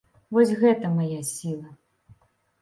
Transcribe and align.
Вось 0.37 0.53
гэта 0.63 0.91
мая 0.95 1.19
сіла. 1.33 1.69